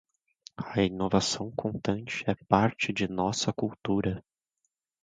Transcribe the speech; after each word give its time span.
A 0.57 0.81
inovação 0.81 1.51
constante 1.51 2.23
é 2.27 2.33
parte 2.33 2.91
de 2.91 3.07
nossa 3.07 3.53
cultura. 3.53 4.25